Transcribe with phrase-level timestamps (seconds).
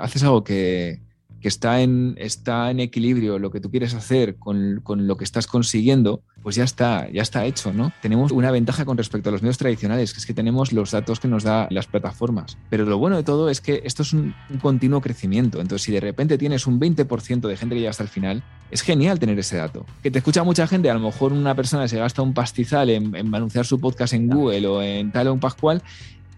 [0.00, 1.00] haces algo que,
[1.40, 5.24] que está, en, está en equilibrio, lo que tú quieres hacer con, con lo que
[5.24, 7.92] estás consiguiendo, pues ya está, ya está hecho, ¿no?
[8.02, 11.18] Tenemos una ventaja con respecto a los medios tradicionales, que es que tenemos los datos
[11.18, 12.58] que nos da las plataformas.
[12.68, 15.60] Pero lo bueno de todo es que esto es un, un continuo crecimiento.
[15.60, 18.82] Entonces, si de repente tienes un 20% de gente que llega hasta el final, es
[18.82, 19.86] genial tener ese dato.
[20.02, 23.14] Que te escucha mucha gente, a lo mejor una persona se gasta un pastizal en,
[23.14, 25.82] en anunciar su podcast en Google o en tal o en Pascual,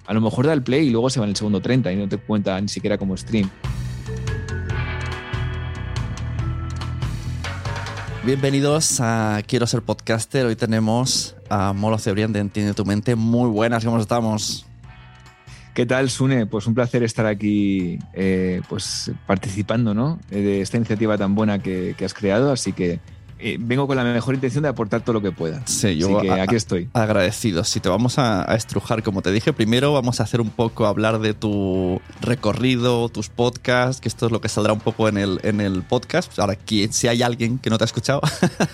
[0.06, 1.96] a lo mejor da el play y luego se va en el segundo 30 y
[1.96, 3.48] no te cuenta ni siquiera como stream.
[8.24, 10.46] Bienvenidos a Quiero ser podcaster.
[10.46, 13.16] Hoy tenemos a Molo Cebrián de Entiende tu mente.
[13.16, 14.64] Muy buenas, ¿cómo estamos?
[15.74, 16.46] ¿Qué tal, Sune?
[16.46, 20.20] Pues un placer estar aquí eh, pues participando ¿no?
[20.30, 22.52] Eh, de esta iniciativa tan buena que, que has creado.
[22.52, 23.00] Así que
[23.42, 25.62] eh, vengo con la mejor intención de aportar todo lo que pueda.
[25.66, 26.88] Sí, yo Así que a- aquí estoy.
[26.92, 27.64] Agradecido.
[27.64, 30.86] Si te vamos a, a estrujar, como te dije, primero vamos a hacer un poco
[30.86, 35.18] hablar de tu recorrido, tus podcasts, que esto es lo que saldrá un poco en
[35.18, 36.38] el, en el podcast.
[36.38, 38.20] Ahora, ¿quién- si hay alguien que no te ha escuchado.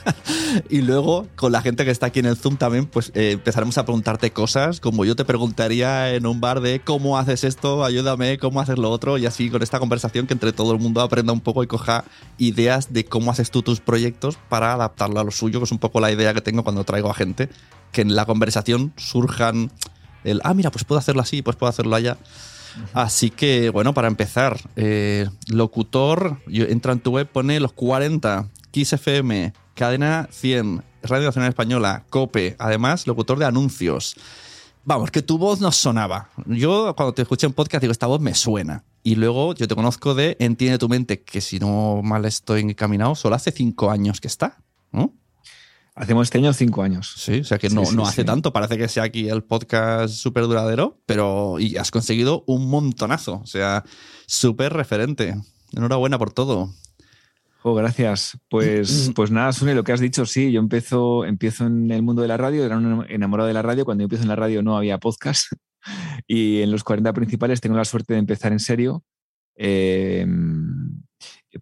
[0.70, 3.78] y luego, con la gente que está aquí en el Zoom también, pues eh, empezaremos
[3.78, 8.38] a preguntarte cosas, como yo te preguntaría en un bar de cómo haces esto, ayúdame,
[8.38, 11.32] cómo haces lo otro, y así con esta conversación que entre todo el mundo aprenda
[11.32, 12.04] un poco y coja
[12.38, 15.78] ideas de cómo haces tú tus proyectos para adaptarlo a lo suyo, que es un
[15.78, 17.48] poco la idea que tengo cuando traigo a gente,
[17.92, 19.70] que en la conversación surjan
[20.24, 22.16] el, ah, mira, pues puedo hacerlo así, pues puedo hacerlo allá.
[22.92, 28.48] Así que, bueno, para empezar, eh, locutor, yo- entra en tu web, pone los 40,
[28.70, 34.16] Kiss FM, Cadena 100, Radio Nacional Española, COPE, además, locutor de anuncios.
[34.84, 36.30] Vamos, que tu voz nos sonaba.
[36.46, 38.84] Yo cuando te escuché en podcast digo, esta voz me suena.
[39.02, 43.14] Y luego yo te conozco de Entiende tu mente, que si no mal estoy encaminado,
[43.14, 44.58] solo hace cinco años que está,
[44.90, 45.12] ¿no?
[45.94, 47.12] Hacemos este año cinco años.
[47.16, 48.26] Sí, o sea que Sí, no, sí, no hace sí.
[48.26, 48.52] tanto.
[48.52, 53.40] Parece que sea aquí el podcast súper duradero, pero y has conseguido un montonazo.
[53.42, 53.84] O sea,
[54.26, 55.36] súper referente.
[55.72, 56.72] Enhorabuena por todo.
[57.62, 58.38] Oh, gracias.
[58.48, 62.22] Pues, pues nada, Sune, lo que has dicho, sí, yo empiezo, empiezo en el mundo
[62.22, 63.84] de la radio, era un enamorado de la radio.
[63.84, 65.46] Cuando yo empiezo en la radio no había podcast.
[66.26, 69.04] Y en los 40 principales tengo la suerte de empezar en serio.
[69.56, 70.26] eh,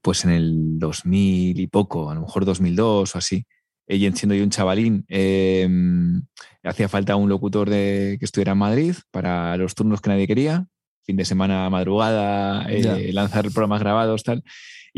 [0.02, 3.46] pues en el 2000 y poco, a lo mejor 2002 o así.
[3.86, 5.68] eh, Y siendo yo un chavalín, eh,
[6.64, 10.66] hacía falta un locutor de, que estuviera en Madrid para los turnos que nadie quería.
[11.04, 14.42] Fin de semana, madrugada, eh, lanzar programas grabados, tal.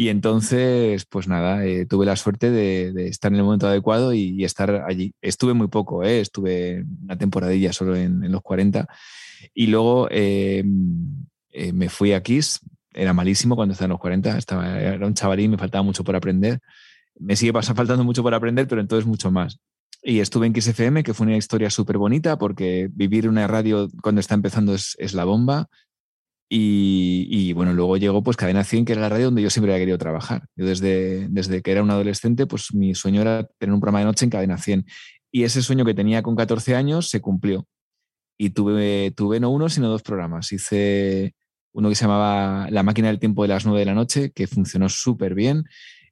[0.01, 4.15] Y entonces, pues nada, eh, tuve la suerte de, de estar en el momento adecuado
[4.15, 5.13] y, y estar allí.
[5.21, 8.87] Estuve muy poco, eh, estuve una temporadilla solo en, en los 40.
[9.55, 10.63] Y luego eh,
[11.51, 12.61] eh, me fui a Kiss,
[12.95, 16.15] era malísimo cuando estaba en los 40, estaba, era un chavalín, me faltaba mucho por
[16.15, 16.61] aprender.
[17.19, 19.59] Me sigue faltando mucho por aprender, pero entonces mucho más.
[20.05, 23.89] Y estuve en Kiss FM, que fue una historia súper bonita, porque vivir una radio
[24.01, 25.69] cuando está empezando es, es la bomba.
[26.51, 29.73] Y, y, bueno, luego llegó pues Cadena 100, que era la radio donde yo siempre
[29.73, 30.47] había querido trabajar.
[30.57, 34.07] Yo desde, desde que era un adolescente, pues mi sueño era tener un programa de
[34.07, 34.87] noche en Cadena 100.
[35.31, 37.67] Y ese sueño que tenía con 14 años se cumplió.
[38.39, 40.51] Y tuve, tuve no uno, sino dos programas.
[40.53, 41.35] Hice
[41.73, 44.47] uno que se llamaba La máquina del tiempo de las 9 de la noche, que
[44.47, 45.65] funcionó súper bien.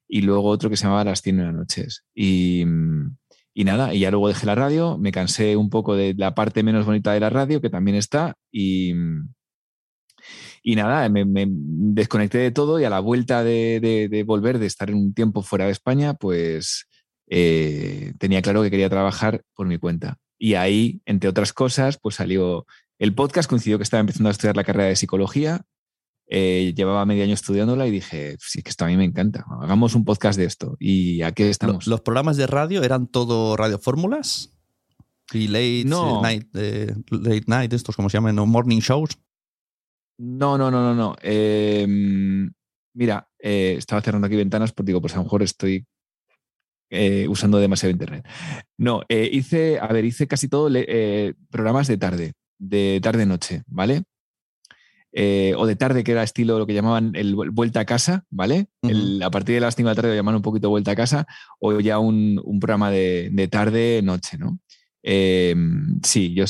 [0.07, 2.05] Y luego otro que se llamaba Las 100 de las noches.
[2.13, 2.63] Y,
[3.55, 6.61] y nada, y ya luego dejé la radio, me cansé un poco de la parte
[6.61, 8.35] menos bonita de la radio, que también está.
[8.51, 8.93] Y,
[10.63, 14.59] y nada, me, me desconecté de todo y a la vuelta de, de- de volver,
[14.59, 16.87] de estar un tiempo fuera de España, pues
[17.29, 20.17] eh, tenía claro que quería trabajar por mi cuenta.
[20.39, 22.65] Y ahí, entre otras cosas, pues salió
[22.99, 25.63] el podcast, coincidió que estaba empezando a estudiar la carrera de psicología,
[26.29, 29.95] eh, llevaba medio año estudiándola y dije, sí, que esto a mí me encanta, hagamos
[29.95, 30.75] un podcast de esto.
[30.79, 31.87] Y aquí estamos.
[31.87, 34.53] ¿Los programas de radio eran todo radiofórmulas?
[35.33, 36.21] Y late No.
[36.21, 38.45] night, eh, late night, estos como se llaman, ¿no?
[38.45, 39.17] morning shows.
[40.17, 41.15] No, no, no, no, no.
[41.21, 42.51] Em,
[42.93, 45.85] mira, eh, estaba cerrando aquí ventanas porque digo, pues a lo mejor estoy
[46.89, 48.25] eh, usando demasiado internet.
[48.77, 50.69] No, eh, hice, a ver, hice casi todo
[51.51, 54.03] programas de tarde, de tarde-noche, ¿vale?
[55.57, 58.67] o de tarde, que era estilo lo que llamaban el vuelta a casa, ¿vale?
[59.23, 61.25] a partir de las 5 de la tarde lo llamaban un poquito vuelta a casa,
[61.59, 64.59] o ya un, programa de, de tarde-noche, ¿no?
[65.09, 66.43] Em, sí, yo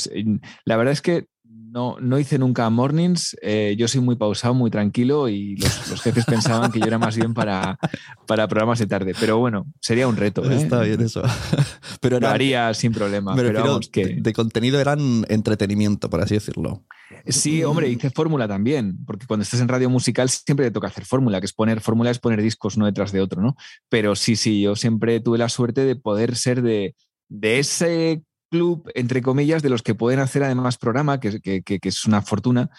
[0.64, 1.28] la verdad es que
[1.70, 3.36] no, no hice nunca mornings.
[3.42, 7.16] Eh, yo soy muy pausado, muy tranquilo y los, jefes pensaban que yo era más
[7.16, 7.78] bien para,
[8.26, 9.14] para programas de tarde.
[9.18, 10.48] Pero bueno, sería un reto.
[10.50, 10.56] ¿eh?
[10.56, 11.22] Está bien eso.
[12.00, 13.34] Pero Lo haría sin problema.
[13.34, 14.16] Pero que...
[14.20, 16.84] de, contenido eran entretenimiento, por así decirlo.
[17.26, 21.04] Sí, hombre, hice fórmula también, porque cuando estás en radio musical siempre te toca hacer
[21.04, 23.56] fórmula, que es poner fórmula, es poner discos uno detrás de otro, ¿no?
[23.88, 26.94] Pero sí, sí, yo siempre tuve la suerte de poder ser de,
[27.28, 32.22] de ese club, entre comillas, de los que pueden hacer además programa, que, es una
[32.22, 32.70] fortuna.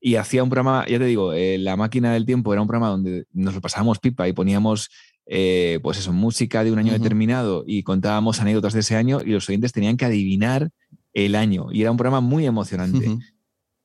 [0.00, 2.88] Y hacía un programa, ya te digo, eh, La máquina del tiempo era un programa
[2.88, 4.90] donde nos lo pasábamos pipa y poníamos,
[5.26, 9.30] eh, pues eso, música de un año determinado y contábamos anécdotas de ese año y
[9.30, 10.70] los oyentes tenían que adivinar
[11.14, 11.66] el año.
[11.72, 13.18] Y era un programa muy emocionante.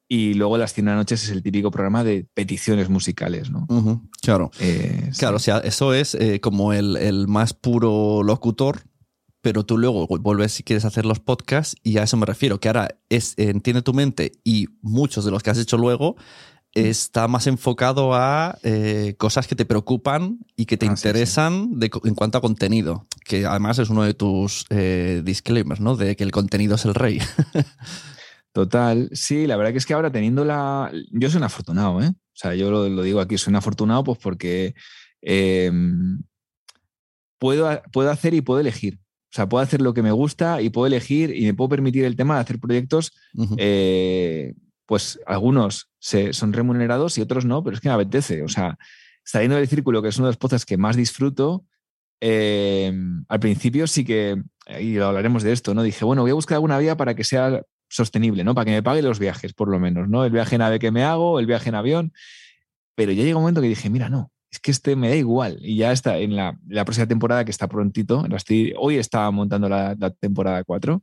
[0.07, 3.65] Y luego Las 100 noches es el típico programa de peticiones musicales, ¿no?
[4.21, 4.51] Claro.
[4.59, 8.83] Eh, claro, o sea, eso es como el, el, más puro locutor
[9.43, 12.69] pero tú luego vuelves si quieres hacer los podcasts y a eso me refiero, que
[12.69, 16.15] ahora es Entiende tu mente y muchos de los que has hecho luego
[16.73, 22.37] está más enfocado a eh, cosas que te preocupan y que te interesan en cuanto
[22.37, 25.97] a contenido, que además es uno de tus eh, disclaimers, ¿no?
[25.97, 27.19] De que el contenido es el rey.
[28.53, 30.89] Total, sí, la verdad que es que ahora teniendo la...
[31.11, 32.07] Yo soy un afortunado, ¿eh?
[32.07, 34.73] O sea, yo lo, digo aquí, soy un afortunado pues porque
[35.21, 36.23] em,
[37.39, 39.02] puedo, puedo hacer y puedo elegir.
[39.33, 42.05] O sea, puedo hacer lo que me gusta y puedo elegir y me puedo permitir
[42.05, 43.13] el tema de hacer proyectos,
[43.57, 44.53] eh,
[44.85, 48.43] pues algunos son remunerados y otros no, pero es que me apetece.
[48.43, 48.77] O sea,
[49.23, 51.65] saliendo del círculo, que es uno de los podcasts que más disfruto,
[52.21, 52.93] eh,
[53.27, 54.39] al principio sí que,
[54.79, 55.81] y hablaremos de esto, ¿no?
[55.81, 58.53] Dije, bueno, voy a buscar alguna vía para que sea sostenible, ¿no?
[58.53, 60.25] Para que me pague los viajes, por lo menos, ¿no?
[60.25, 62.13] El viaje en ave que me hago, el viaje en avión.
[62.93, 65.57] Pero ya llegó un momento que dije, mira, no, es que este me da igual.
[65.61, 66.55] Y ya está en la,
[66.85, 68.23] próxima temporada que está prontito.
[68.77, 71.01] hoy estaba montando la, temporada 4.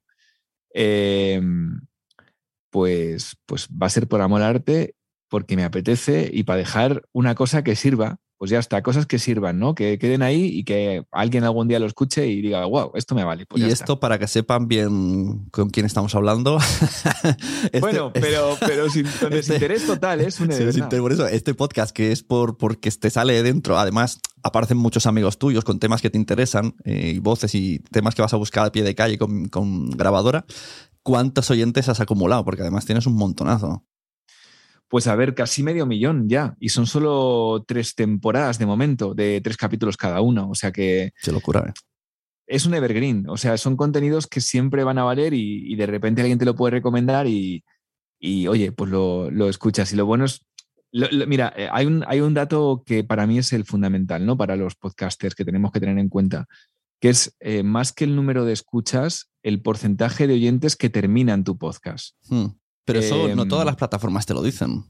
[0.73, 1.81] Em,
[2.71, 4.95] pues, pues va a ser por amor al arte,
[5.29, 9.19] porque me apetece y para dejar una cosa que sirva pues ya está, cosas que
[9.19, 9.75] sirvan, ¿no?
[9.75, 13.23] Que queden ahí y que alguien algún día lo escuche y diga, wow, esto me
[13.23, 13.45] vale.
[13.45, 16.59] Pues y esto para que sepan bien con quién estamos hablando.
[17.65, 21.95] Este bueno, pero, pero sin, con este desinterés total, es un Por eso, este podcast
[21.95, 26.01] que es por porque te sale de dentro, además aparecen muchos amigos tuyos con temas
[26.01, 28.95] que te interesan, eh, y voces y temas que vas a buscar a pie de
[28.95, 30.47] calle con, con grabadora.
[31.03, 32.43] ¿Cuántos oyentes has acumulado?
[32.47, 33.85] Porque además tienes un montonazo.
[34.91, 36.57] Pues a ver, casi medio millón ya.
[36.59, 40.51] Y son solo tres temporadas de momento, de tres capítulos cada uno.
[40.51, 41.13] O sea que.
[41.29, 41.73] Locura, ¿eh?
[42.49, 43.29] Es un evergreen.
[43.29, 46.57] O sea, son contenidos que siempre van a valer y, de repente alguien te lo
[46.57, 47.63] puede recomendar y,
[48.49, 49.93] oye, pues lo, escuchas.
[49.93, 50.45] Y lo bueno es.
[51.29, 54.37] mira, eh, hay un, hay un dato que para mí es el fundamental, ¿no?
[54.37, 56.49] Para los podcasters que tenemos que tener en cuenta,
[57.01, 61.45] que es eh, más que el número de escuchas, el porcentaje de oyentes que terminan
[61.45, 62.17] tu podcast.
[62.29, 62.47] Hmm.
[62.93, 64.85] Pero eso no todas em, las plataformas te lo dicen.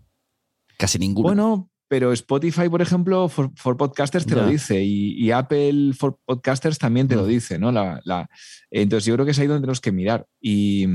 [0.77, 1.29] Casi ninguna.
[1.29, 7.09] Bueno, pero Spotify, por ejemplo, for, Podcasters te lo dice y, Apple for Podcasters también
[7.09, 7.29] te lo mm.
[7.29, 7.73] dice, ¿no?
[7.73, 8.31] La,
[8.71, 10.87] entonces yo creo que es ahí donde tenemos que mirar y,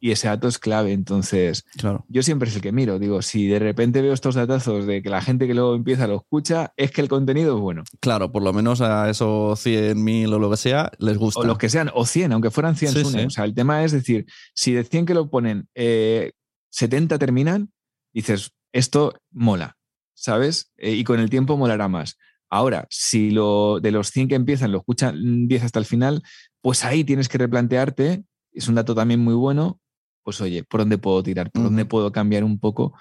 [0.00, 0.92] ese dato es clave.
[0.92, 2.04] Entonces, claro.
[2.08, 2.98] yo siempre es el que miro.
[2.98, 6.16] Digo, si de repente veo estos datazos de que la gente que luego empieza lo
[6.16, 7.84] escucha, es que el contenido es bueno.
[8.00, 11.42] Claro, por lo menos a esos 100.000 o lo que sea, les gusta.
[11.42, 14.26] O los que sean, o 100, aunque fueran 100, O sea, el tema es decir,
[14.52, 16.32] si de 100 que lo ponen, eh,
[16.70, 17.72] 70 terminan,
[18.12, 19.76] dices, esto mola,
[20.14, 20.72] ¿sabes?
[20.76, 22.16] Eh, y con el tiempo molará más.
[22.48, 26.22] Ahora, si lo, de los 100 que empiezan lo escuchan 10 hasta el final,
[26.60, 29.80] pues ahí tienes que replantearte, es un dato también muy bueno,
[30.22, 31.50] pues oye, ¿por dónde puedo tirar?
[31.50, 32.94] ¿Por dónde puedo cambiar un poco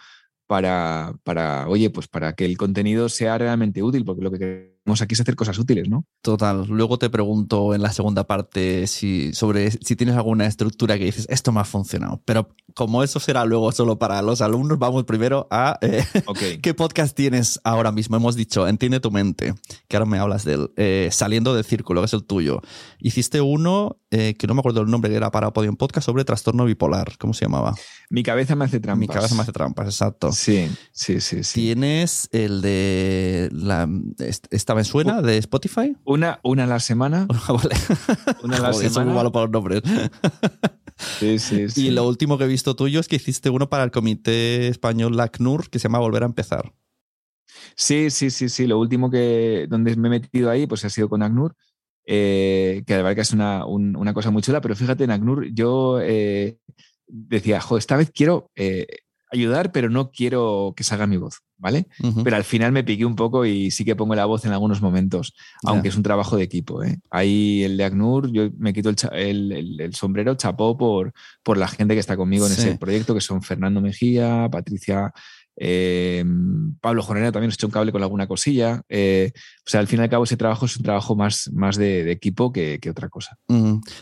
[0.47, 4.05] para, para, oye, pues para que el contenido sea realmente útil?
[4.05, 6.05] Porque lo que aquí es hacer cosas útiles, ¿no?
[6.22, 6.65] Total.
[6.67, 11.25] Luego te pregunto en la segunda parte si, sobre si tienes alguna estructura que dices,
[11.29, 12.22] esto me ha funcionado.
[12.25, 16.05] Pero como eso será luego solo para los alumnos, vamos primero a eh,
[16.62, 18.17] qué podcast tienes ahora mismo.
[18.17, 19.53] Hemos dicho, entiende tu mente,
[19.88, 22.62] que ahora me hablas del eh, Saliendo del Círculo, que es el tuyo.
[23.00, 26.25] Hiciste uno eh, que no me acuerdo el nombre, que era para Podium Podcast sobre
[26.25, 27.17] trastorno bipolar.
[27.17, 27.75] ¿Cómo se llamaba?
[28.10, 29.00] Mi cabeza me hace trampas.
[29.00, 30.31] Mi cabeza me hace trampas, exacto.
[30.31, 31.43] Sí, sí, sí.
[31.43, 31.62] sí.
[31.62, 33.88] Tienes el de la,
[34.50, 35.95] esta me suena de Spotify.
[36.05, 37.27] Una, una a la semana.
[37.48, 37.75] vale.
[38.43, 38.89] Una a la semana.
[38.89, 39.81] Soy malo para los nombres.
[41.19, 41.88] Sí, sí, sí.
[41.88, 45.15] Y lo último que he visto tuyo es que hiciste uno para el Comité Español
[45.17, 46.74] LACNUR que se llama Volver a Empezar.
[47.75, 48.67] Sí, sí, sí, sí.
[48.67, 51.55] Lo último que donde me he metido ahí pues ha sido con ACNUR,
[52.05, 55.12] eh, que la verdad que es una, un- una cosa muy chula, pero fíjate, en
[55.12, 56.57] ACNUR yo eh,
[57.07, 58.88] decía, jo, esta vez quiero eh,
[59.31, 61.88] ayudar, pero no quiero que salga mi voz, ¿vale?
[62.24, 64.82] Pero al final me piqué un poco y sí que pongo la voz en algunos
[64.82, 66.82] momentos, aunque es un trabajo de equipo.
[66.84, 67.00] ¿eh?
[67.12, 71.13] Ahí el de ACNUR, yo me quito el, el- el- el sombrero, chapó por,
[71.44, 72.62] por la gente que está conmigo en Sí.
[72.62, 75.13] ese proyecto, que son Fernando Mejía, Patricia,
[75.62, 76.24] eh,
[76.82, 78.82] Pablo Jornera también nos echó un cable con alguna cosilla.
[78.89, 81.78] eh, o sea, al fin y al cabo ese trabajo es un trabajo más, más
[81.78, 83.38] de, equipo que, que otra cosa.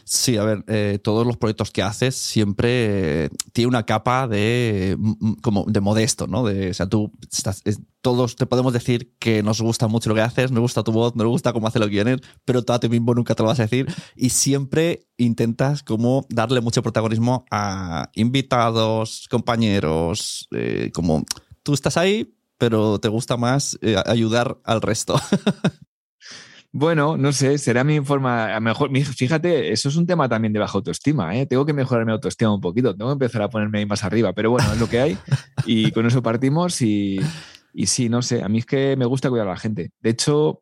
[0.06, 5.14] Sí, a ver, eh, todos los proyectos que haces siempre tiene una capa de mm,
[5.20, 6.44] mm, como de modesto, ¿no?
[6.44, 10.22] O sea, tú estás, es- todos te podemos decir que nos gusta mucho lo que
[10.22, 12.88] haces, nos gusta tu voz, nos gusta cómo haces los guiones, pero tú a ti
[12.88, 18.10] mismo nunca te lo vas a decir y siempre intentas como darle mucho protagonismo a
[18.14, 20.48] invitados, compañeros,
[20.94, 21.26] como
[21.67, 25.19] tú estás ahí, pero te gusta más eh, ayudar al resto.
[26.74, 28.53] Bueno, no sé, será mi forma.
[28.53, 31.36] A mejor, fíjate, eso es un tema también de baja autoestima.
[31.36, 31.47] ¿eh?
[31.47, 34.33] Tengo que mejorar mi autoestima un poquito, tengo que empezar a ponerme ahí más arriba,
[34.33, 35.17] pero bueno, es lo que hay
[35.65, 36.81] y con eso partimos.
[36.81, 37.19] Y,
[37.74, 39.91] y sí, no sé, a mí es que me gusta cuidar a la gente.
[40.01, 40.62] De hecho,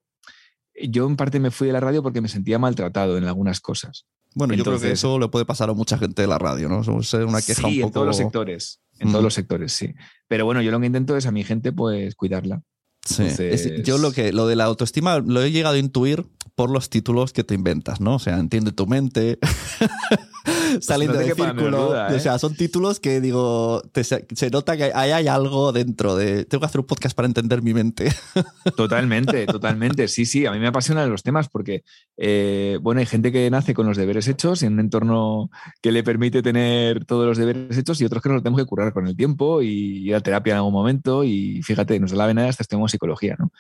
[0.88, 4.06] yo en parte me fui de la radio porque me sentía maltratado en algunas cosas.
[4.36, 6.70] Bueno, yo creo que Entonces- eso le puede pasar a mucha gente de la radio,
[6.70, 6.80] ¿no?
[7.00, 7.88] Es una queja sí, un poco.
[7.88, 8.80] en todos los sectores.
[9.00, 9.94] En todos los sectores, sí.
[10.28, 12.62] Pero bueno, yo lo que intento es a mi gente, pues, cuidarla.
[13.06, 13.22] Sí.
[13.24, 16.26] Entonces- Es- yo lo que lo de la autoestima lo he llegado a intuir
[16.56, 18.16] por los títulos que te inventas, ¿no?
[18.16, 19.38] O sea, entiende tu mente,
[20.82, 21.88] saliendo no te del círculo.
[21.90, 22.16] duda, ¿eh?
[22.16, 26.16] O sea, son títulos que digo, te- se, se nota que ahí hay algo dentro
[26.16, 26.46] de.
[26.46, 28.12] Tengo que hacer un podcast para entender mi mente.
[28.76, 30.08] Totalmente, totalmente.
[30.08, 31.84] Sí, sí, a mí me apasionan los temas porque,
[32.18, 35.50] eh, bueno, hay gente que nace con los deberes hechos en un entorno
[35.82, 38.66] que le permite tener todos los deberes hechos y otros que nos los tenemos que
[38.68, 42.18] curar con el tiempo y ir a terapia en algún momento y fíjate, nos da
[42.18, 43.52] la venada hasta estudiamos psicología, ¿no?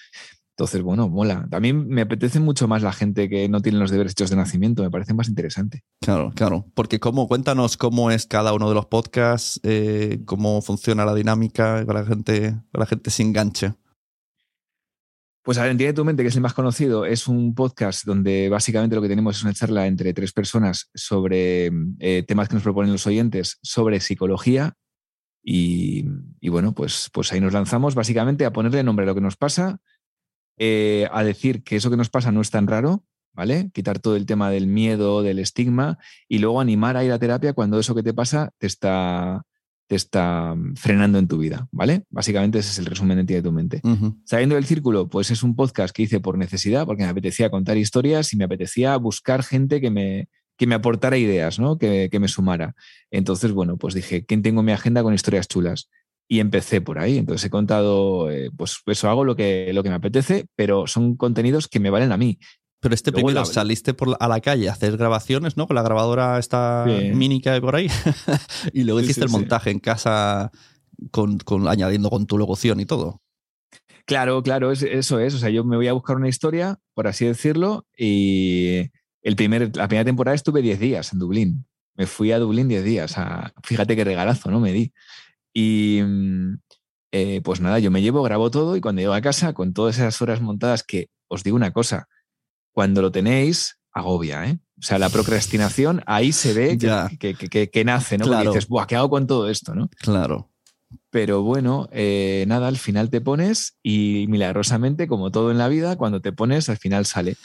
[0.58, 1.46] Entonces, bueno, mola.
[1.52, 4.84] También me apetece mucho más la gente que no tiene los deberes hechos de nacimiento,
[4.84, 5.84] me parece más interesante.
[6.00, 6.66] Claro, claro.
[6.74, 11.84] Porque cómo, cuéntanos cómo es cada uno de los podcasts, eh, cómo funciona la dinámica
[11.86, 13.74] para la gente, para la gente se enganche.
[15.44, 18.48] Pues a ver, Entiende tu mente, que es el más conocido, es un podcast donde
[18.48, 21.70] básicamente lo que tenemos es una charla entre tres personas sobre
[22.00, 24.74] eh, temas que nos proponen los oyentes sobre psicología.
[25.44, 26.06] Y,
[26.40, 29.36] y bueno, pues, pues ahí nos lanzamos básicamente a ponerle nombre a lo que nos
[29.36, 29.82] pasa,
[30.58, 33.70] eh, a decir que eso que nos pasa no es tan raro, ¿vale?
[33.74, 37.54] Quitar todo el tema del miedo, del estigma y luego animar a ir a terapia
[37.54, 39.44] cuando eso que te pasa te está,
[39.88, 42.04] te está frenando en tu vida, ¿vale?
[42.10, 43.82] Básicamente ese es el resumen de Entiende tu mente.
[44.24, 47.78] Saliendo del círculo, pues es un podcast que hice por necesidad, porque me apetecía contar
[47.78, 51.78] historias y me apetecía buscar gente que me, que me aportara ideas, ¿no?
[51.78, 52.76] que, que me sumara.
[53.12, 55.90] Entonces, bueno, pues dije, ¿quién tengo en mi agenda con historias chulas?
[56.28, 57.18] Y empecé por ahí.
[57.18, 61.16] Entonces he contado, eh, pues eso hago lo que, lo que me apetece, pero son
[61.16, 62.40] contenidos que me valen a mí.
[62.82, 65.68] Pero este Luego primero la- saliste por la- a la calle a hacer grabaciones, ¿no?
[65.68, 67.12] Con la grabadora esta Sí.
[67.14, 67.88] mini que hay por ahí.
[68.74, 69.36] y luego Sí, hiciste sí, el sí.
[69.38, 70.52] montaje en casa
[71.12, 73.22] con, con- añadiendo con tu locución y todo.
[74.06, 75.34] Claro, claro, es- eso es.
[75.34, 78.90] O sea, yo me voy a buscar una historia, por así decirlo, y
[79.24, 81.66] el primer, la primera temporada estuve 10 días en Dublín.
[81.96, 83.18] Me fui a Dublín 10 días.
[83.18, 84.60] a- fíjate qué regalazo, ¿no?
[84.60, 84.92] Me di.
[85.56, 86.58] Y mm,
[87.14, 89.96] eh, pues nada, yo me llevo, grabo todo y cuando llego a casa, con todas
[89.98, 92.08] esas horas montadas, que os digo una cosa,
[92.74, 94.60] cuando lo tenéis, agobia, ¿eh?
[94.78, 98.26] O sea, la procrastinación ahí se ve que, que, que- que- que nace, ¿no?
[98.26, 98.52] Porque Claro.
[98.52, 99.88] dices, Buah, ¿qué hago con todo esto, no?
[99.98, 100.52] Claro.
[101.10, 105.96] Pero bueno, eh, nada, al final te pones y milagrosamente, como todo en la vida,
[105.96, 107.38] cuando te pones, al final sale.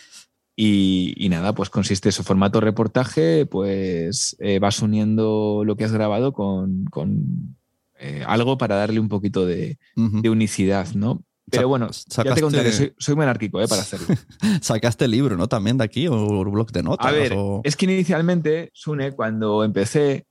[0.57, 5.93] Y, y nada, pues consiste eso, formato reportaje, pues eh, vas uniendo lo que has
[5.93, 7.57] grabado con, con,
[8.01, 11.23] eh, algo para darle un poquito de, unicidad, ¿no?
[11.51, 13.69] Pero bueno, ya te contaré, soy, soy muy anárquico ¿eh?
[13.69, 14.07] para hacerlo.
[14.63, 15.49] Sacaste el libro, ¿no?
[15.49, 17.07] También de aquí, o un blog de notas.
[17.07, 20.27] A ver, o- es que inicialmente, Sune, cuando empecé,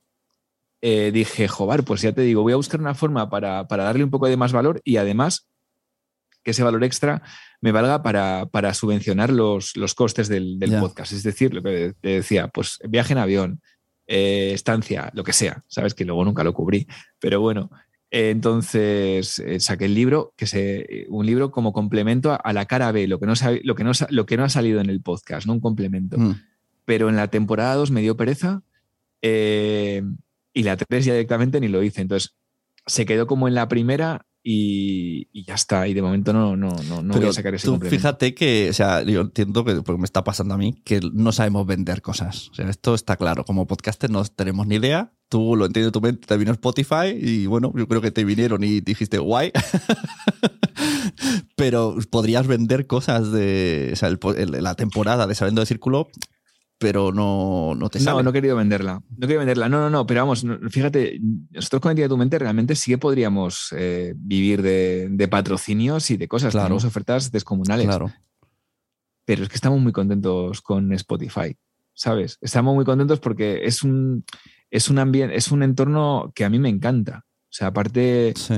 [0.82, 4.02] eh, dije, joder, pues ya te digo, voy a buscar una forma para, para darle
[4.02, 5.46] un poco de más valor y además
[6.42, 7.22] que ese valor extra
[7.60, 11.12] me valga para, para subvencionar los, los costes del, podcast.
[11.12, 13.60] Es decir, lo que te decía, pues viaje en avión,
[14.12, 15.62] eh, estancia, lo que sea.
[15.68, 16.88] Sabes que luego nunca lo cubrí.
[17.20, 17.70] Pero bueno,
[18.10, 22.66] eh, entonces eh, saqué el libro, que se, un libro como complemento a, a la
[22.66, 25.00] cara B, lo que, no lo, que no, lo que no ha salido en el
[25.00, 25.52] podcast, ¿no?
[25.52, 26.34] Un complemento Mm.
[26.84, 28.62] pero en la temporada 2 me dio pereza
[29.22, 30.02] eh,
[30.52, 32.00] y la 3 ya directamente ni lo hice.
[32.00, 32.34] Entonces
[32.86, 35.86] se quedó como en la primera y, y ya está.
[35.88, 38.72] Y de momento no, no, no, no voy a sacar ese tú fíjate que, o
[38.72, 42.48] sea, yo entiendo que, porque me está pasando a mí, que no sabemos vender cosas.
[42.50, 43.44] O sea, esto está claro.
[43.44, 45.12] Como podcaster no tenemos ni idea.
[45.28, 48.64] Tú lo entiendes tu mente, te vino Spotify y bueno, yo creo que te vinieron
[48.64, 49.52] y dijiste guay.
[51.56, 56.08] pero podrías vender cosas de o sea, el- la temporada de Sabiendo de Círculo,
[56.80, 58.22] pero no, no te No, sale.
[58.22, 59.02] no he querido venderla.
[59.10, 59.68] No querido venderla.
[59.68, 60.06] No, no, no.
[60.06, 61.20] Pero vamos, no- fíjate,
[61.50, 66.10] nosotros con Entidad de tu mente realmente sí que podríamos eh, vivir de, de patrocinios
[66.10, 66.52] y de cosas.
[66.52, 66.68] Claro.
[66.68, 67.86] Tenemos ofertas descomunales.
[67.86, 68.10] Claro.
[69.26, 71.54] Pero es que estamos muy contentos con Spotify.
[71.92, 72.38] ¿Sabes?
[72.40, 74.24] Estamos muy contentos porque es un,
[74.70, 77.26] es un ambiente, es un entorno que a mí me encanta.
[77.26, 78.54] O sea, aparte, Sí.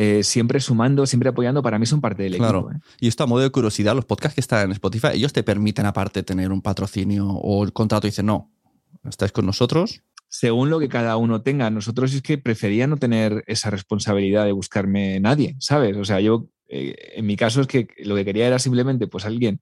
[0.00, 2.70] Eh, siempre sumando, siempre apoyando, para mí son parte del Claro.
[2.70, 2.72] equipo.
[2.76, 2.96] ¿eh?
[3.00, 5.86] Y esto a modo de curiosidad, los podcasts que están en Spotify, ellos te permiten
[5.86, 8.52] aparte tener un patrocinio o el contrato y dicen, no,
[9.08, 10.02] estáis con nosotros.
[10.28, 11.70] según lo que cada uno tenga.
[11.70, 15.96] Nosotros es que prefería no tener esa responsabilidad de buscarme nadie, ¿sabes?
[15.96, 19.24] O sea, yo, eh, en mi caso es que lo que quería era simplemente, pues
[19.24, 19.60] alguien,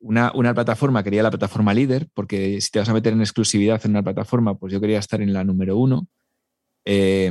[0.00, 3.80] una, una plataforma, quería la plataforma líder, porque si te vas a meter en exclusividad
[3.84, 6.08] en una plataforma, pues yo quería estar en la número uno.
[6.86, 7.30] Eh,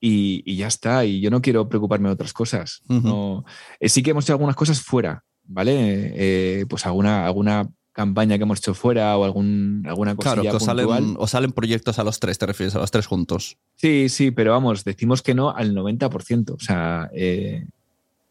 [0.00, 2.82] y, y ya está, y yo no quiero preocuparme de otras cosas.
[2.88, 3.44] No-
[3.78, 5.72] eh, sí que hemos hecho algunas cosas fuera, ¿vale?
[6.14, 10.64] Eh, pues alguna, alguna campaña que hemos hecho fuera o algún, alguna cosilla Claro, que
[10.64, 13.58] salen, os salen proyectos a los tres, te refieres a los tres juntos.
[13.76, 16.54] Sí, sí, pero vamos, decimos que no al 90%.
[16.54, 17.66] O sea, eh,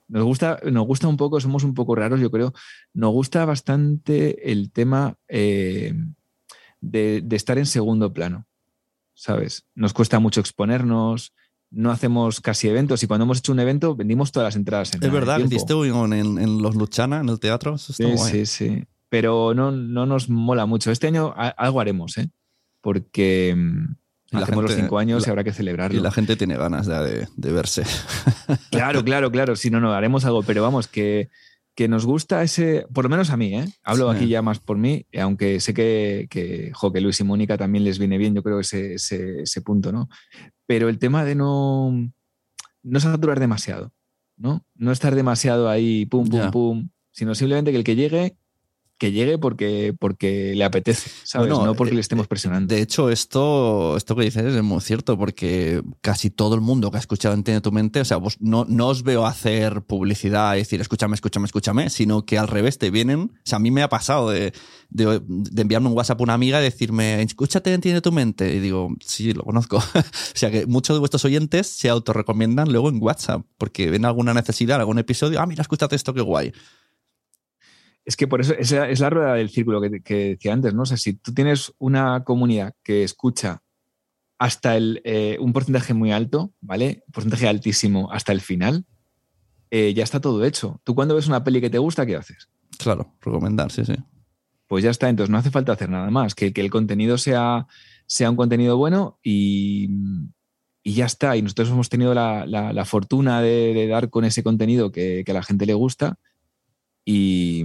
[0.08, 2.54] nos, gusta, nos gusta un poco, somos un poco raros, yo creo.
[2.94, 5.94] Nos gusta bastante el tema eh,
[6.82, 8.48] de, de estar en segundo plano,
[9.14, 9.66] ¿sabes?
[9.76, 11.34] Nos cuesta mucho exponernos,
[11.72, 14.94] no hacemos casi eventos y cuando hemos hecho un evento vendimos todas las entradas.
[14.94, 17.76] En Es verdad, un- en, en los Luchana, en el teatro.
[17.76, 18.32] Eso Sí, guay.
[18.32, 18.84] sí, sí.
[19.10, 20.92] Pero no, no nos mola mucho.
[20.92, 22.30] Este año a- algo haremos, ¿eh?
[22.82, 23.96] Porque mm,
[24.32, 25.98] la hacemos los cinco años y habrá que celebrarlo.
[25.98, 27.84] Y la gente tiene ganas de, de- de verse.
[28.72, 29.56] Claro, claro, claro.
[29.56, 31.30] Sí, no, no, haremos algo, pero vamos, que,
[31.80, 33.66] que nos gusta ese, por lo menos a mí, ¿eh?
[33.86, 34.18] Hablo Sí.
[34.18, 37.86] aquí ya más por mí, aunque sé que, que, jo, que Luis y Mónica también
[37.86, 40.10] les viene bien, yo creo ese, ese, ese punto, ¿no?
[40.66, 42.12] Pero el tema de no,
[42.84, 43.94] no saturar demasiado,
[44.36, 44.66] ¿no?
[44.76, 48.36] No estar demasiado ahí, pum, pum, pum, sino simplemente que el que llegue,
[49.00, 51.48] que llegue porque, porque le apetece, ¿sabes?
[51.50, 52.74] Bueno, no porque eh, le estemos presionando.
[52.74, 56.98] De hecho, esto, esto que dices es muy cierto, porque casi todo el mundo que
[56.98, 60.60] ha escuchado Entiende tu mente, o sea, vos no, no os veo hacer publicidad y
[60.60, 63.32] decir escúchame, escúchame, escúchame, sino que al revés te vienen.
[63.34, 64.54] O sea, a mí me ha pasado de,
[64.90, 68.54] de, de enviarme un WhatsApp a una amiga y decirme, escúchate, entiende tu mente.
[68.54, 69.78] Y digo, sí, lo conozco.
[69.96, 74.34] o sea, que muchos de vuestros oyentes se autorrecomiendan luego en WhatsApp, porque ven alguna
[74.34, 76.52] necesidad, algún episodio, ah, mira, escúchate esto, qué guay.
[78.10, 80.82] Es que por eso esa es la rueda del círculo que, que decía antes, ¿no?
[80.82, 83.62] O sea, si tú tienes una comunidad que escucha
[84.40, 87.04] hasta el, eh, un porcentaje muy alto, ¿vale?
[87.06, 88.86] Un porcentaje altísimo hasta el final,
[89.70, 90.82] eh, ya está todo hecho.
[90.84, 92.50] Tú cuando ves una peli que te gusta, ¿qué haces?
[92.80, 93.94] Claro, recomendar, sí, sí.
[94.66, 97.68] Pues ya está, entonces no hace falta hacer nada más, que, que el contenido sea,
[98.08, 99.88] sea un contenido bueno y,
[100.82, 101.38] y ya está.
[101.38, 105.22] Y nosotros hemos tenido la, la- la fortuna de, de dar con ese contenido que,
[105.24, 106.18] que a la gente le gusta
[107.12, 107.64] y,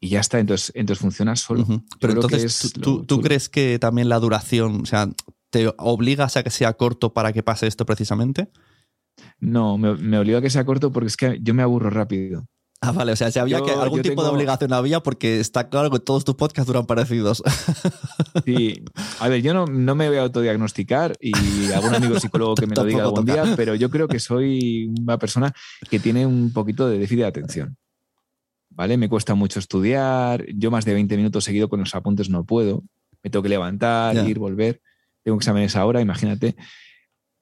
[0.00, 1.64] y ya está, entonces, entonces funciona solo.
[2.00, 5.08] Pero entonces, es ¿tú, crees que también la duración, o sea,
[5.50, 8.50] te obligas a que sea corto para que pase esto precisamente?
[9.38, 12.48] No, me, me obliga a que sea corto porque es que yo me aburro rápido.
[12.80, 15.68] Ah, vale, o sea, si había Yo- que algún tipo de obligación había porque está
[15.68, 17.42] claro que todos tus podcasts duran parecidos.
[18.44, 18.82] Sí,
[19.20, 22.74] a ver, yo no, no me voy a autodiagnosticar y algún amigo psicólogo que me
[22.74, 23.44] lo diga algún toca.
[23.44, 25.52] día, pero yo creo que soy una persona
[25.88, 27.76] que tiene un poquito de déficit de atención.
[28.76, 28.98] ¿Vale?
[28.98, 32.84] Me cuesta mucho estudiar, yo más de 20 minutos seguido con los apuntes no puedo,
[33.22, 34.82] me tengo que levantar, ir, volver,
[35.24, 36.56] tengo exámenes ahora, imagínate.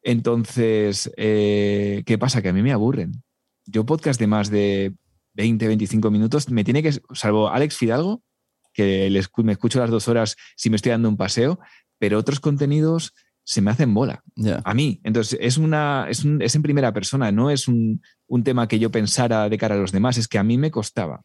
[0.02, 2.40] Entonces, eh, ¿qué pasa?
[2.40, 3.22] Que a mí me aburren.
[3.66, 4.94] Yo podcast de más de
[5.34, 8.22] 20, 25 minutos, me tiene que, salvo Alex Fidalgo,
[8.72, 9.10] que
[9.42, 11.58] me escucho las dos horas si me estoy dando un paseo,
[11.98, 13.12] pero otros contenidos
[13.46, 14.22] se me hacen bola
[14.64, 15.00] a mí.
[15.04, 18.78] Entonces, es, una, es, un- es en primera persona, no es un, un tema que
[18.78, 21.22] yo pensara de cara a los demás, es que a mí me costaba.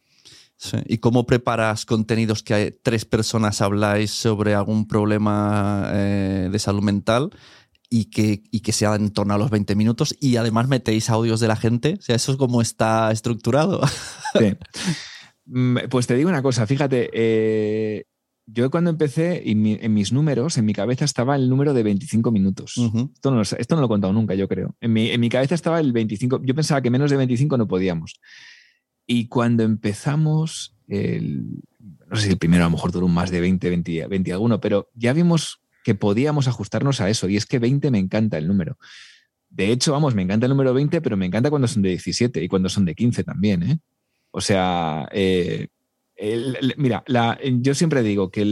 [0.56, 0.76] Sí.
[0.86, 6.82] ¿Y cómo preparas contenidos que hay- tres personas habláis sobre algún problema eh, de salud
[6.82, 7.30] mental
[7.88, 11.40] y que, y que sea en torno a los 20 minutos y además metéis audios
[11.40, 11.96] de la gente?
[11.98, 13.80] O sea, eso es como está estructurado.
[14.38, 14.54] Sí.
[15.46, 18.04] Mm, Pues te digo una cosa, fíjate, eh,
[18.52, 21.82] yo cuando empecé, y mi- en mis números, en mi cabeza estaba el número de
[21.82, 22.76] 25 minutos.
[22.76, 23.10] Ujú.
[23.14, 24.74] Esto, no, esto no lo he contado nunca, yo creo.
[24.80, 26.40] En mi, en mi cabeza estaba el 25.
[26.44, 28.20] Yo pensaba que menos de 25 no podíamos.
[29.06, 31.44] Y cuando empezamos, el-
[32.08, 34.60] no sé si el primero a lo mejor duró más de 20, 20, 20 alguno,
[34.60, 37.28] pero ya vimos que podíamos ajustarnos a eso.
[37.28, 38.78] Y es que 20 me encanta el número.
[39.48, 42.42] De hecho, vamos, me encanta el número 20, pero me encanta cuando son de 17
[42.42, 43.78] y cuando son de 15 también, ¿eh?
[44.32, 45.68] O sea, eh,
[46.76, 47.04] mira,
[47.60, 48.42] yo siempre digo que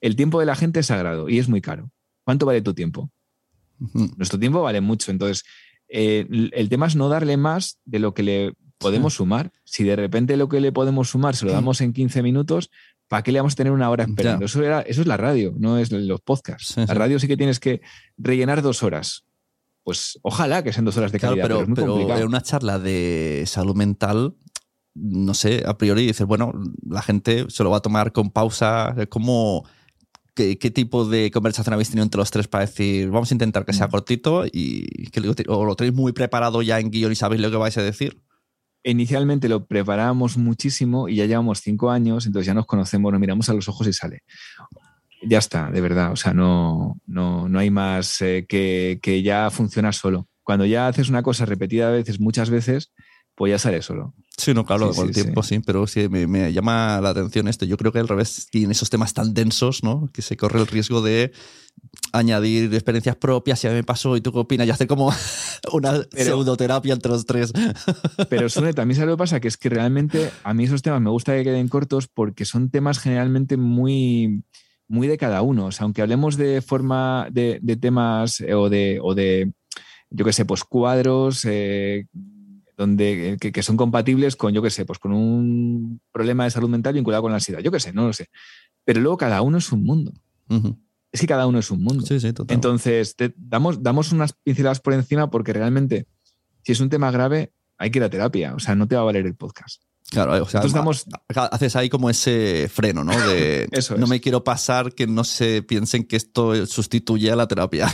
[0.00, 1.90] el, tiempo de la gente es sagrado y es muy caro.
[2.24, 3.10] ¿Cuánto vale tu tiempo?
[4.16, 5.10] Nuestro tiempo vale mucho.
[5.10, 5.44] Entonces,
[5.88, 9.52] eh, el tema es no darle más de lo que le podemos sumar.
[9.64, 12.70] Si de repente lo que le podemos sumar se lo damos en 15 minutos,
[13.08, 14.46] ¿para qué le vamos a tener una hora esperando?
[14.46, 16.76] Eso, era, eso es la radio, no es los podcasts.
[16.76, 17.80] la radio sí que tienes que
[18.16, 19.24] rellenar dos horas.
[19.82, 23.74] Pues ojalá que sean dos horas de calidad, pero, pero, en una charla de salud
[23.74, 24.34] mental,
[25.00, 26.52] no sé, a priori dices, bueno,
[26.88, 29.64] la gente se lo va a tomar con pausa, ¿cómo,
[30.34, 33.72] qué, tipo de conversación habéis tenido entre los tres para decir, vamos a intentar que
[33.72, 33.90] sea mm.
[33.90, 37.56] cortito y que o lo tenéis muy preparado ya en guion y sabéis lo que
[37.56, 38.20] vais a decir?
[38.84, 43.48] Inicialmente lo preparábamos muchísimo y ya llevamos cinco años, entonces ya nos conocemos, nos miramos
[43.48, 44.22] a los ojos y sale.
[45.22, 49.50] Ya está, de verdad, o sea, no, no, no hay más eh, que, que ya
[49.50, 50.28] funciona solo.
[50.44, 52.92] Cuando ya haces una cosa repetida a veces, muchas veces,
[53.38, 54.14] pues ya sale solo.
[54.36, 55.60] Sí, no, claro, con el tiempo sí.
[55.60, 57.64] pero sí, me, llama la atención esto.
[57.64, 60.10] Yo creo que al revés, y en esos temas tan densos, ¿no?
[60.12, 61.32] Que se corre el riesgo de
[62.12, 65.12] añadir experiencias propias, si a mí me pasó y tú qué opinas, y hacer como
[65.72, 67.52] una pseudoterapia entre los tres.
[68.28, 71.00] Pero Sune, también sabe lo que pasa, que es que realmente a mí esos temas
[71.00, 74.42] me gusta que queden cortos porque son temas generalmente muy
[74.88, 75.66] muy de cada uno.
[75.66, 79.52] O sea, aunque hablemos de forma de, temas eh, o de, o de,
[80.10, 82.06] yo qué sé, pues cuadros, eh,
[82.78, 86.68] donde, eh, que, son compatibles con, yo qué sé, pues con un problema de salud
[86.68, 87.58] mental vinculado con la ansiedad.
[87.60, 88.28] Yo qué sé, no lo sé.
[88.84, 90.12] Pero luego cada uno es un mundo.
[91.10, 92.06] Es que cada uno es un mundo.
[92.06, 92.54] Sí, sí, total.
[92.54, 96.06] Entonces, damos, damos unas pinceladas por encima porque realmente,
[96.62, 98.54] si es un tema grave, hay que ir a terapia.
[98.54, 99.82] O sea, no te va a valer el podcast.
[100.10, 100.62] Claro, o sea,
[101.50, 103.12] haces ahí como ese freno, ¿no?
[103.26, 107.92] De no me quiero pasar que no se piensen que esto sustituye a la terapia.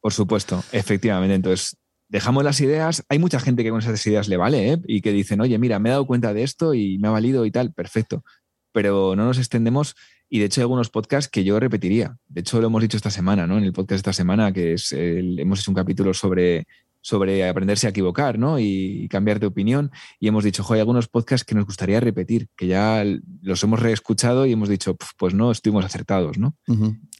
[0.00, 1.34] Por supuesto, efectivamente.
[1.34, 1.76] Entonces,
[2.12, 3.04] dejamos las ideas.
[3.08, 4.78] Hay mucha gente que con esas ideas le vale ¿eh?
[4.86, 7.46] y que dicen, oye, mira, me he dado cuenta de esto y me ha valido
[7.46, 8.22] y tal, perfecto.
[8.70, 9.96] Pero no nos extendemos
[10.28, 12.18] y de hecho hay algunos podcasts que yo repetiría.
[12.28, 13.56] De hecho lo hemos dicho esta semana, ¿no?
[13.56, 16.66] En el podcast de esta semana, que es hemos hecho un capítulo sobre,
[17.00, 18.58] sobre aprenderse a equivocar, ¿no?
[18.58, 19.90] Y, cambiar de opinión.
[20.20, 23.04] Y hemos dicho, hay algunos podcasts que nos gustaría repetir, que ya
[23.40, 26.56] los hemos reescuchado y hemos dicho, pues no, estuvimos acertados, ¿no?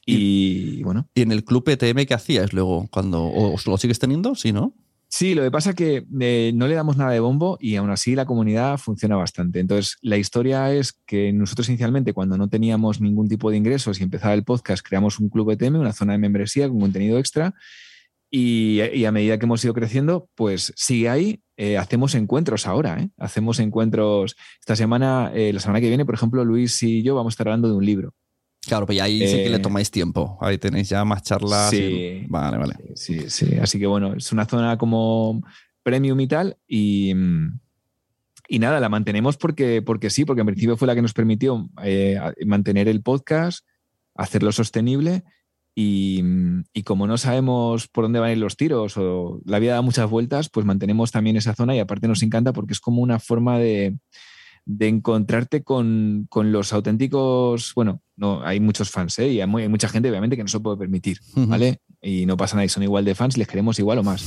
[0.04, 1.08] Y, bueno.
[1.14, 2.88] ¿Y en el club ETM qué hacías luego?
[2.90, 4.34] cuando ¿O lo sigues teniendo?
[4.34, 4.74] Sí, ¿no?
[5.14, 7.90] Sí, lo que pasa es que eh, no le damos nada de bombo y aún
[7.90, 9.60] así la comunidad funciona bastante.
[9.60, 14.04] Entonces, la historia es que nosotros inicialmente, cuando no teníamos ningún tipo de ingresos y
[14.04, 17.54] empezaba el podcast, creamos un club ETM, una zona de membresía con contenido extra.
[18.30, 21.42] Y, a medida que hemos ido creciendo, pues sigue ahí.
[21.58, 23.10] Eh, hacemos encuentros ahora, ¿eh?
[23.18, 24.34] Hacemos encuentros.
[24.60, 27.68] Esta semana, la semana que viene, por ejemplo, Luis y yo vamos a estar hablando
[27.68, 28.14] de un libro.
[28.66, 30.38] Claro, pues ahí sí que le eh, tomáis tiempo.
[30.40, 31.70] Ahí tenéis ya más charlas.
[31.70, 32.74] Sí, vale, vale.
[32.94, 33.56] Sí, sí.
[33.60, 35.42] Así que bueno, es una zona como
[35.82, 36.56] premium y tal.
[36.68, 37.12] Y,
[38.48, 41.68] y nada, la mantenemos porque, porque sí, porque en principio fue la que nos permitió
[41.82, 43.66] eh, mantener el podcast,
[44.14, 45.24] hacerlo sostenible.
[45.74, 46.22] Y,
[46.74, 49.80] y, como no sabemos por dónde van a ir los tiros o la vida da
[49.80, 53.18] muchas vueltas, pues mantenemos también esa zona y aparte nos encanta porque es como una
[53.18, 53.96] forma de,
[54.64, 59.28] de encontrarte con, los auténticos, bueno, no, hay muchos fans, ¿eh?
[59.28, 61.80] y hay, mucha gente obviamente que no se puede permitir, ¿vale?
[62.00, 64.22] Y no pasa nada, y son igual de fans, les queremos igual o más.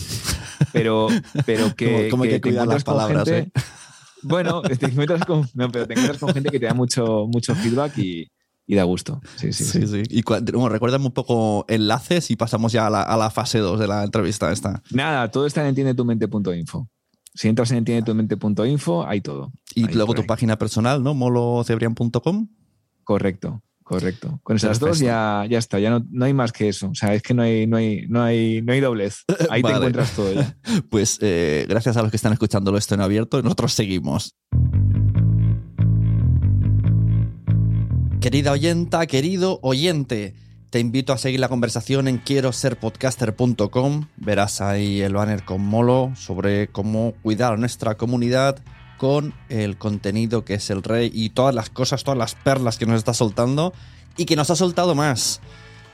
[0.74, 1.08] Pero,
[1.46, 3.62] pero que, ¿Cómo, que, te encuentras con palabras, gente, ¿eh?
[4.24, 7.98] Bueno, te encuentras con, pero te encuentras con gente que te da mucho, mucho feedback
[8.00, 8.28] y,
[8.68, 9.22] da gusto.
[9.36, 9.86] Sí, sí, sí.
[9.86, 10.04] sí.
[10.10, 13.80] Y bueno, recuérdame un poco enlaces y pasamos ya a la, a la fase 2
[13.80, 14.82] de la entrevista esta.
[14.90, 16.88] Nada, todo está en entiendetumente.info.
[17.36, 19.52] Si entras en entiendetumente.info, hay todo.
[19.76, 21.14] Y luego tu página personal, ¿no?
[21.14, 22.48] molocebrian.com.
[23.04, 24.40] Correcto, correcto.
[24.42, 26.90] Con esas dos ya, ya está, ya no, no, hay más que eso.
[26.90, 29.26] O sea, es que no hay, no hay, no hay, no hay doblez.
[29.50, 30.58] Ahí te encuentras todo ya.
[30.90, 34.34] Pues eh, gracias a los que están escuchándolo esto en abierto, nosotros seguimos.
[38.22, 40.36] Querida oyenta, querido oyente.
[40.76, 44.08] Te invito a seguir la conversación en quiero ser podcaster.com.
[44.18, 48.58] Verás ahí el banner con Molo sobre cómo cuidar a nuestra comunidad
[48.98, 52.86] con el contenido que es el rey y todas las cosas, todas las perlas que
[52.86, 53.72] nos está soltando
[54.18, 55.40] y que nos ha soltado más.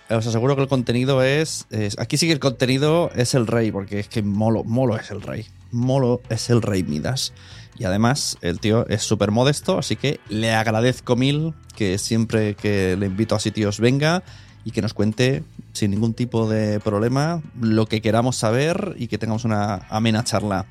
[0.09, 1.67] Os aseguro que el contenido es,
[1.99, 5.21] Aquí sí que el contenido es el rey, porque es que Molo, Molo es el
[5.21, 5.45] rey.
[5.69, 7.33] Molo es el rey Midas.
[7.77, 12.97] Y además, el tío es súper modesto, así que le agradezco mil que siempre que
[12.97, 14.23] le invito a sitios venga
[14.63, 15.43] y que nos cuente
[15.73, 20.65] sin ningún tipo de problema lo que queramos saber y que tengamos una amena charla.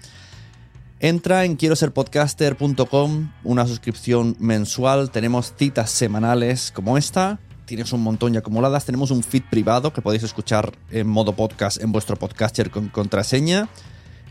[1.00, 7.38] Entra en quiero ser podcaster.com, una suscripción mensual, tenemos citas semanales como esta,
[7.70, 8.84] tienes un montón ya acumuladas.
[8.84, 13.68] Tenemos un feed privado que podéis escuchar en modo podcast en vuestro podcaster con contraseña.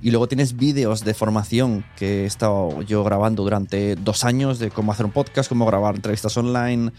[0.02, 4.72] Y luego tienes vídeos de formación que he estado yo grabando durante dos años de
[4.72, 6.91] cómo hacer un podcast, cómo grabar entrevistas online,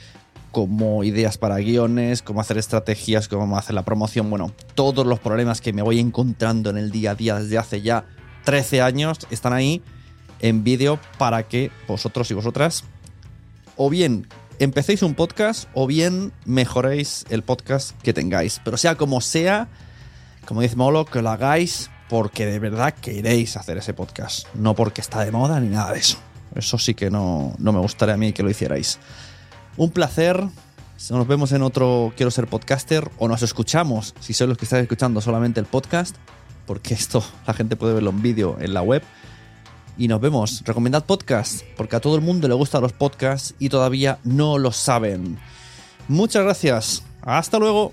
[0.53, 4.31] cómo ideas para guiones, cómo hacer estrategias, cómo hacer la promoción.
[4.31, 7.83] Bueno, todos los problemas que me voy encontrando en el día a día desde hace
[7.83, 8.05] ya
[8.45, 9.83] 13 años están ahí
[10.41, 12.85] en vídeo para que vosotros y vosotras
[13.77, 14.27] o bien
[14.59, 18.61] empecéis un podcast o bien mejoréis el podcast que tengáis.
[18.65, 19.69] Pero sea como sea,
[20.47, 25.01] como dice Molo, que lo hagáis porque de verdad queréis hacer ese podcast, no porque
[25.01, 26.19] está de moda ni nada de eso.
[26.55, 28.99] Eso sí que no, no me gustaría a mí que lo hicierais.
[29.77, 30.43] Un placer.
[31.11, 34.83] Nos vemos en otro Quiero ser podcaster o nos escuchamos si sois los que estáis
[34.83, 36.17] escuchando solamente el podcast,
[36.67, 39.03] porque esto la gente puede verlo en vídeo en la web.
[39.97, 40.63] Y nos vemos.
[40.65, 44.73] Recomendad podcast, porque a todo el mundo le gustan los podcasts y todavía no lo
[44.73, 45.39] saben.
[46.09, 47.03] Muchas gracias.
[47.23, 47.93] Hasta luego.